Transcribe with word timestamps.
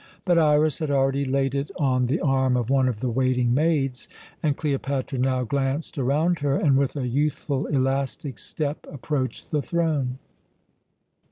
But 0.25 0.39
Iras 0.39 0.79
had 0.79 0.89
already 0.89 1.25
laid 1.25 1.53
it 1.53 1.69
on 1.77 2.07
the 2.07 2.19
arm 2.21 2.57
of 2.57 2.71
one 2.71 2.87
of 2.89 3.01
the 3.01 3.09
waiting 3.11 3.53
maids, 3.53 4.09
and 4.41 4.57
Cleopatra 4.57 5.19
now 5.19 5.43
glanced 5.43 5.95
around 5.99 6.39
her, 6.39 6.55
and 6.55 6.75
with 6.75 6.95
a 6.95 7.05
youthful, 7.07 7.67
elastic 7.67 8.39
step 8.39 8.87
approached 8.91 9.51
the 9.51 9.61
throne. 9.61 10.17